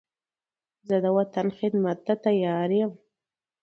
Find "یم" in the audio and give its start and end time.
2.79-2.91